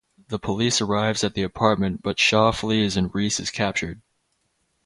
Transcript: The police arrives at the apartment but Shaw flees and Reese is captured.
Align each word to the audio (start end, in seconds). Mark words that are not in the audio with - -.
The 0.29 0.39
police 0.39 0.81
arrives 0.81 1.23
at 1.23 1.35
the 1.35 1.43
apartment 1.43 2.01
but 2.01 2.17
Shaw 2.17 2.49
flees 2.51 2.97
and 2.97 3.13
Reese 3.13 3.39
is 3.39 3.51
captured. 3.51 4.01